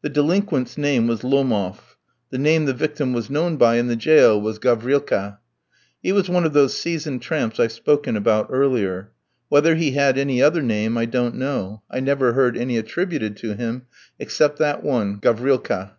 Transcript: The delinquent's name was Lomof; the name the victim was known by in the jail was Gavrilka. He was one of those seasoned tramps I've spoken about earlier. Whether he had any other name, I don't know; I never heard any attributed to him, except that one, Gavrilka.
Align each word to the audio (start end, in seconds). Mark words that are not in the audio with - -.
The 0.00 0.08
delinquent's 0.08 0.78
name 0.78 1.06
was 1.06 1.20
Lomof; 1.20 1.94
the 2.30 2.38
name 2.38 2.64
the 2.64 2.72
victim 2.72 3.12
was 3.12 3.28
known 3.28 3.58
by 3.58 3.76
in 3.76 3.88
the 3.88 3.94
jail 3.94 4.40
was 4.40 4.58
Gavrilka. 4.58 5.36
He 6.02 6.12
was 6.12 6.30
one 6.30 6.46
of 6.46 6.54
those 6.54 6.74
seasoned 6.78 7.20
tramps 7.20 7.60
I've 7.60 7.70
spoken 7.70 8.16
about 8.16 8.46
earlier. 8.48 9.12
Whether 9.50 9.74
he 9.74 9.90
had 9.90 10.16
any 10.16 10.40
other 10.40 10.62
name, 10.62 10.96
I 10.96 11.04
don't 11.04 11.34
know; 11.34 11.82
I 11.90 12.00
never 12.00 12.32
heard 12.32 12.56
any 12.56 12.78
attributed 12.78 13.36
to 13.36 13.52
him, 13.54 13.82
except 14.18 14.58
that 14.60 14.82
one, 14.82 15.18
Gavrilka. 15.20 15.92